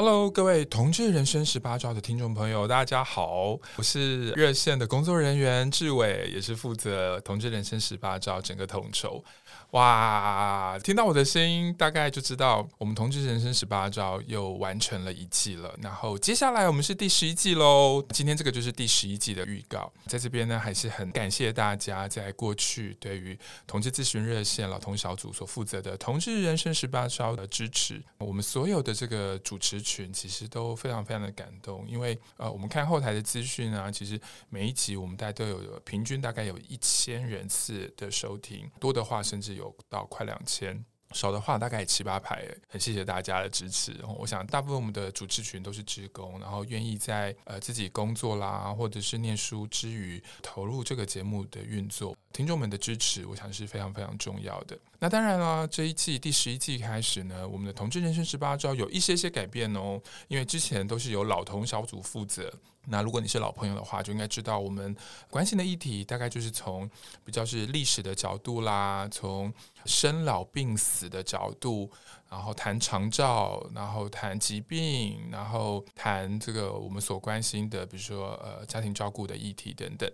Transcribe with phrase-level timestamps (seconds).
[0.00, 9.24] Hello，各位同志人生十八招的听众朋友，大家好，我是热线的工作人员志伟，也是负责同志人生十八招整个统筹。
[9.72, 15.74] 哇，听到我的声音，大概就知道我们同志人生十八招又完成了一季了。
[15.82, 19.92] 然后接下来我们是第十一季喽，今天这个就是第十一季的预告。
[20.06, 28.00] 在这边呢，还是很感谢大家在过去对于同志咨询热线老同小组所负责的同志人生十八招的支持。
[28.18, 34.20] 我们所有的这个主持群其实都非常非常的感动，因为呃，我们看后台的资讯啊，其实
[34.50, 40.84] 每一集我们大概都有平均大概有一千人次的收听，多的话甚至有到快两千。
[41.12, 43.96] 少的话大概七八排，很谢谢大家的支持。
[44.18, 52.16] 我想大部分我们的主持群都是职工，然后愿意在呃自己工作啦，或者是念书之余投入这个节目的运作。
[52.32, 54.78] 听众们的支持，我想是非常非常重要的。
[54.98, 62.52] 那当然了，这一季第十一季开始呢，我们的同志人生十八招有一些些改变哦，因为之前都是由老同小组负责。
[62.90, 64.96] 那如果你是老朋友的话，就应该知道我们
[65.30, 66.88] 关心的议题大概就是从
[67.24, 69.52] 比较是历史的角度啦，从
[69.84, 71.90] 生老病死的角度。
[72.30, 80.10] 然后谈长照，然后谈疾病，然后谈这个我们所关心的，比如说呃家庭照顾的议题等等。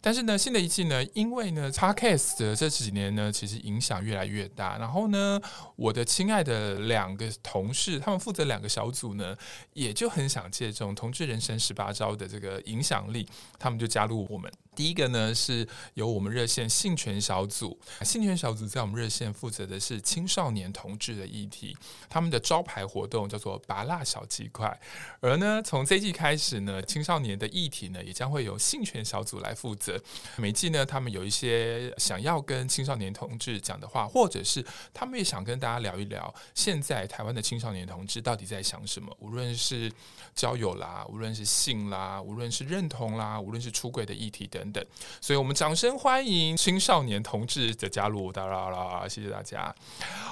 [0.00, 4.78] 但是呢，新的一季呢，因为呢，Podcast 的这几年呢，其实影响越来越大。
[4.78, 5.40] 然后呢，
[5.76, 9.36] 我的亲爱的两个同事，他们负责两个小组呢，
[9.74, 14.50] 也就很想借这种同志人生十八招的这个影响力，他们就加入我们。
[14.74, 21.57] 第一个呢，是由我们热线性权小组，性权小组在我们热线负责的是青少年同志的议题，
[22.08, 24.78] 他们的招牌活动叫做拔辣小鸡块。
[25.20, 30.00] 而呢，从这季开始呢，青少年的议题呢，也将会由性权小组来负责。
[30.36, 39.12] 每季呢，他们有一些想要跟青少年同志讲的话，或者是他们也想跟大家聊一聊，现在台湾的青少年同志到底在想什么？
[39.18, 39.90] 无论是
[40.34, 44.68] 交友啦，无论是性啦，无论是认同啦，无论是出柜的议题等。
[44.70, 44.84] 等，
[45.20, 49.74] 所以我们掌声欢迎青少年同志的加入，哒啦啦，谢谢大家。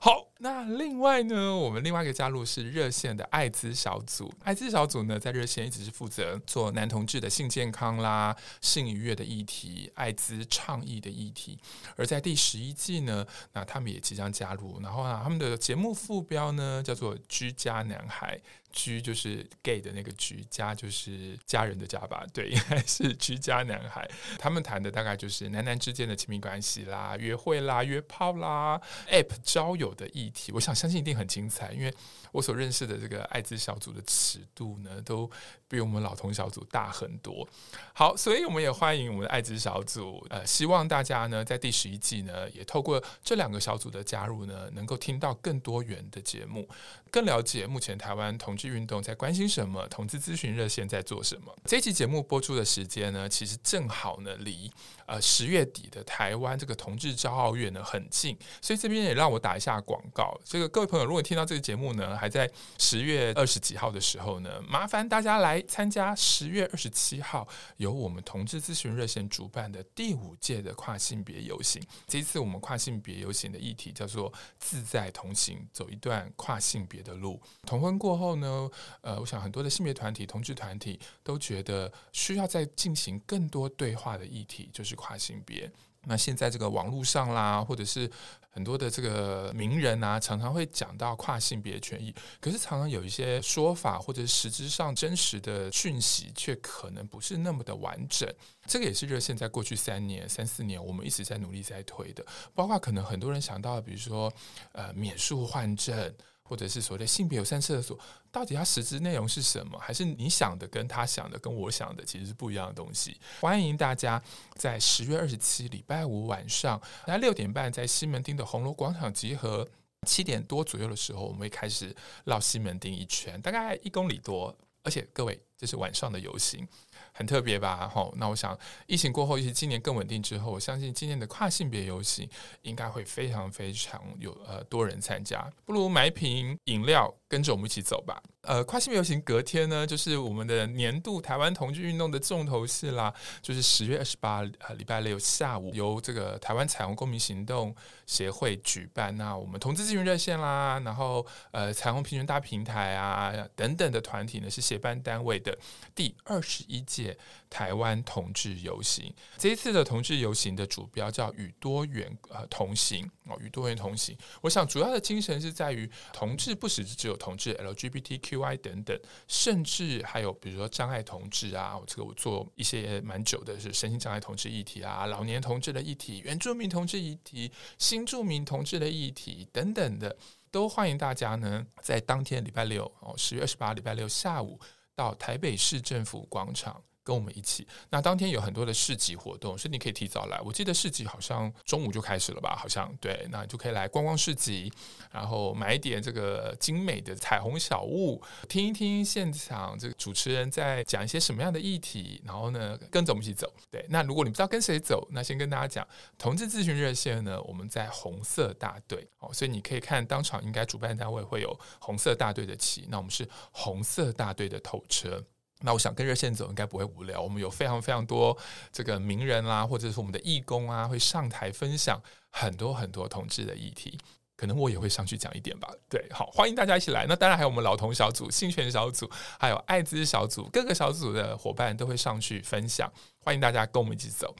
[0.00, 4.28] 好，那另外呢，我们另外一个加入是热线的艾滋小组。
[4.42, 11.56] 艾滋小组呢，在热线一直是负责做男同志的性健康啦、性愉悦的议题、艾滋倡议的议题。
[11.94, 18.36] 而在第十一季呢，那他们也即将加入，然后呢，他们的节目副标呢叫做“居家男孩”。
[18.72, 22.24] 居就是 gay 的那个居，家就是家人的家吧？
[22.32, 24.08] 对，应该是居家男孩。
[24.38, 30.50] 他们谈的大概就是男男之间的亲密关系啦、约会啦、约炮啦、app 交友的议题。
[30.52, 31.94] 我想相信一定很精彩，因为
[32.32, 35.30] 我所认识的这个艾滋小组的尺度呢，都
[35.68, 37.46] 比我们老同小组大很多。
[37.92, 40.26] 好，所以我们也欢迎我们的艾滋小组。
[40.30, 46.66] 呃，希望大家呢，在第十一季呢，也透过这两个小组的加入呢，能够听到更多元的节目，
[47.10, 51.52] 更了解目前台湾同志运动在关心什么，同志咨询热线在做什么。
[51.64, 54.70] 这期节目播出的时间呢，其实正好呢，离
[55.04, 60.40] 呃十月底的台湾这个同志骄傲月呢很近，所以这边也让我打一下广告。
[60.44, 71.82] 这个各位朋友，如果听到这个节目呢，还在十月 二十几号的时候呢，麻烦大家来参加十月二十七号由我们同志咨询热线主办的第五届的跨性别游行。
[72.06, 77.40] 这一次我们跨性别游行的议题叫做“自在同行，走一段跨性别的路”。
[77.66, 78.51] 同婚过后呢，
[79.00, 85.70] 呃，我想很多的性别团体、同志团体都觉得需要再进行更多对话的议题，就是跨性别。
[86.04, 88.10] 那现在这个网络上啦，或者是
[88.50, 98.28] 很多的这个名人啊，常常会讲到跨性别权益，可是常常有一些说法或者实质上真实的讯息，却可能不是那么的完整。
[98.66, 104.32] 这个也是热线在过去三年、三四年，我们一直在努力在推的，包括可能很多人想到，比如说
[104.72, 106.12] 呃免术换证。
[106.44, 107.98] 或者是所谓的性别友善厕所，
[108.30, 109.78] 到底它实质内容是什么？
[109.78, 113.20] 还是你想的跟他想的跟我想的其实是不一样的东西？
[113.40, 114.22] 欢迎大家
[114.56, 119.68] 在十月二十七礼拜五晚上，那六点半在西门町的红楼广场集合，
[120.06, 121.94] 七点多左右的时候，我们会开始
[122.24, 124.56] 绕西门町一圈，大概一公里多。
[124.84, 125.40] 而且各位。
[125.62, 126.66] 这是晚上的游行。
[127.14, 127.88] 很特别吧？
[127.88, 132.28] 好，那我想疫情过后，尤其今年更稳定之后，我相信今年的跨性别游行
[132.62, 135.48] 应该会非常非常有呃多人参加。
[135.64, 138.20] 不如买一瓶饮料，跟着我们一起走吧。
[138.40, 147.76] 呃，跨性别游行隔天呢，就是我们的年度台湾同志运动的重头戏啦，就是十月二十八呃礼拜六下午，由这个台湾彩虹公民行动
[148.06, 149.14] 协会举办。
[149.16, 155.51] 那我们同志咨询热线啦，然后呃彩虹平权大平台啊等等的团体呢，是协办单位的
[155.94, 157.16] 第二十一届。
[157.50, 164.16] 台湾同志游行，这一次的同志游行的主标叫“与多元呃同行”哦，与多元同行。
[164.40, 180.16] 我想主要的精神是在于同志不只是只有同志 LGBTQI 等等，甚至还有比如说障碍同志啊，这个我做一些蛮久的是身心障碍同志议题啊，老年同志的议题，原住民同志议题，新住民同志的议题等等的，
[180.50, 184.58] 都欢迎大家呢在当天礼拜六哦，十月二十八礼拜六下午
[184.94, 186.82] 到台北市政府广场。
[187.04, 190.40] 跟我们一起，那当天有很多的市集活动，所以你可以提早来。
[190.44, 192.56] 我记得市集好像中午就开始了吧？
[192.56, 194.72] 好像对，那就可以来逛逛市集，
[195.10, 203.52] 然后买一点这个精美的彩虹小物，听一听现场这个主持人在讲一些什么样的议题，然后呢跟着我们一起走。
[203.70, 215.22] 对，那如果你不知道跟谁走，那先跟大家讲，同志咨询热线呢，我们在红色大队哦，所以你可以看当场应该主办单位会有红色大队的旗，那我们是红色大队的头车。
[215.62, 218.36] 那我想跟热线走应该不会无聊，我们有非常非常多
[218.72, 222.00] 这个名人啦，或者是我们的义工啊，会上台分享
[222.30, 223.98] 很多很多同志的议题，
[224.36, 225.68] 可能我也会上去讲一点吧。
[225.88, 227.06] 对，好，欢迎大家一起来。
[227.08, 234.34] 那当然还有我们老同小组、性权小组，还有艾滋小组，各个小组的伙伴都会上去分享，欢迎大家跟我们一起走。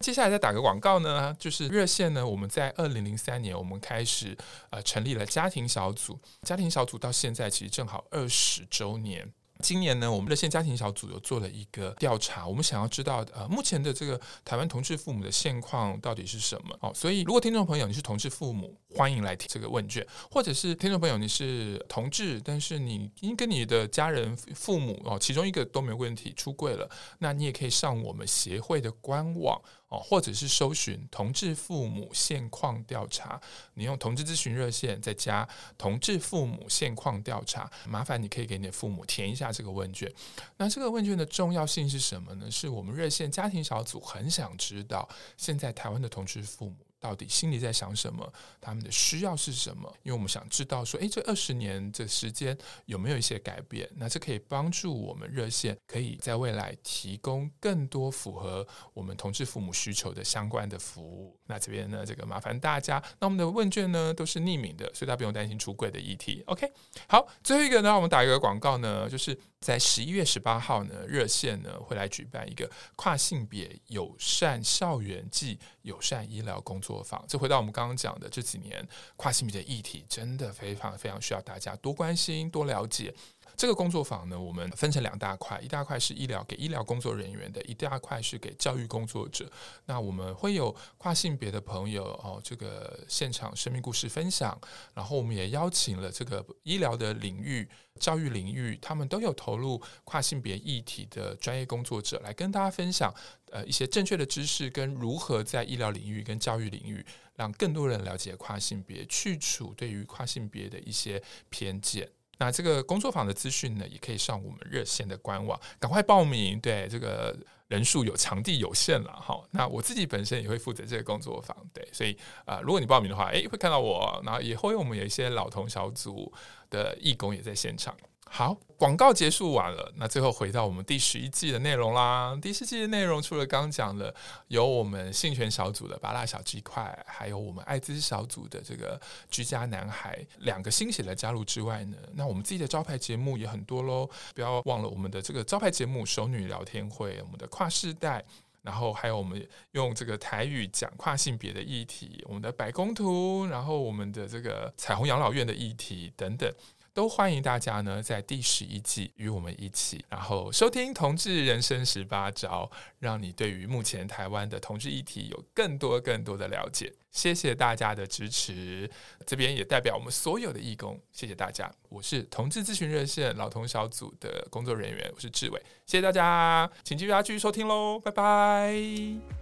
[0.00, 4.36] 接下来再打个广告呢，就是热线呢，我们在二零零三年我们开始
[4.70, 9.32] 呃成立了家庭小组，家庭小组到现在其实正好二十周年。
[9.62, 16.76] 今年呢，我们热线家庭小组有做了一个调查，我们想要知道呃，目前的这个台湾同志父母的现况到底是什么？
[16.80, 29.60] 哦，所以如果听众朋友你是同志父母，欢迎来听这个问卷，或者是听众朋友你是同志，但是你已经跟你的家人父母哦，其中一个都没有问题出柜了，那你也可以上我们协会的官网。
[29.92, 33.38] 哦，或者是搜寻同志父母现况调查，
[33.74, 35.46] 你用同志咨询热线再加
[35.76, 40.10] 同志父母现况调查，麻烦你可以给你的父母填一下这个问卷。
[40.56, 42.50] 那这个问卷的重要性是什么呢？
[42.50, 45.06] 是我们热线家庭小组很想知道，
[45.36, 46.76] 现在台湾的同志父母。
[47.02, 48.32] 到底心里在想什么？
[48.60, 49.92] 他们的需要是什么？
[50.04, 52.56] 因为我们想知道说，诶，这二十年这时间
[52.86, 53.90] 有没有一些改变？
[53.96, 58.64] 那这可以帮助我们热线可以在未来提供更多符合
[58.94, 61.36] 我们同志父母需求的相关的服务。
[61.46, 63.02] 那这边呢，这个麻烦大家。
[63.18, 66.44] 那我们的问卷呢都是匿名的，所以大家不用担心出柜的议题。
[66.46, 66.70] OK，
[67.08, 69.36] 好，最后一个呢，我们打一个广告呢，就是。
[69.62, 77.24] 在十一月十八号呢，热线呢会来举办一个跨性别友善校园暨友善医疗工作坊。
[77.28, 78.86] 这回到我们刚刚讲的这几年
[79.16, 83.14] 跨性别的议题，真的非常非常需要大家多关心、多了解。
[83.56, 89.50] 这个工作坊呢，我们分成两大块，一大块是医疗给医疗工作人员的，一大块是给教育工作者。
[89.86, 94.58] 那我们会有跨性别的朋友哦，这个现场生命故事分享，
[94.94, 97.68] 然后我们也邀请了这个医疗的领域、
[98.00, 103.14] 教育领域，他们都有投入跨性别议题的专业工作者来跟大家分享，
[103.50, 107.04] 呃，一些正确的知识跟如何在医疗领域跟教育领域
[107.34, 112.08] 让更多人了解跨性别，去除对于跨性别的一些偏见。
[112.38, 116.58] 那这个工作坊的资讯呢，也可以上我们热线的官网，赶快报名。
[116.60, 117.36] 对，这个
[117.68, 119.40] 人数有场地有限了哈。
[119.52, 124.20] 那我自己本身也会负责这个工作坊，对，所以啊、如果你报名的话，诶，会看到我。
[124.24, 126.32] 然后也会我们有一些老同小组
[126.68, 127.96] 的义工也在现场。
[128.24, 132.34] 好，广告结束完了，那最后回到我们第十一季的内容啦。
[132.40, 134.14] 第十季的内容除了刚讲的
[134.48, 138.98] 有我们性权小组的巴拉小鸡块，还有我们艾滋小组的这个
[139.30, 144.08] 居家男孩两个新血的加入之外呢，那我们自己的招牌节目也很多喽。
[144.34, 148.24] 不要忘了我们的这个招牌节目“熟女聊天会”，我们的跨世代，
[148.62, 156.50] 然后还有我们用这个台语讲跨性别的议题，我们的百工图，然后我们的这个彩虹养老院的议题等等。
[156.94, 166.92] 都欢迎大家呢，在第十一季与我们一起，然后收听《同志人生十八招》，让你对于目前台湾的同志议题有更多更多的了解。
[167.10, 168.90] 谢谢大家的支持，
[169.26, 171.70] 这边也代表我们所有的义工，谢谢大家。
[171.88, 179.41] 我是同志咨询热线老同小组的工作人员，我是志伟，谢谢大家，请继续大家继续收听喽，拜拜。